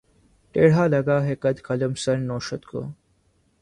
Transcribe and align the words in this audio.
ٹیڑھا 0.55 0.85
لگا 0.87 1.17
ہے 1.23 1.35
قط‘ 1.35 1.61
قلمِ 1.63 1.93
سر 1.97 2.17
نوشت 2.19 2.65
کو 2.65 2.81